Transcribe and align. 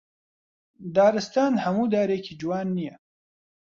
دارستان 0.95 1.53
هەموو 1.63 1.91
دارێکی 1.93 2.37
جوان 2.41 2.67
نییە 2.77 2.95